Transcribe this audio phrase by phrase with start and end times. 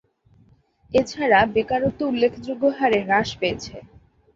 [0.91, 3.75] এছাড়া বেকারত্ব উল্লেখযোগ্য হারে হ্রাস পেয়েছে।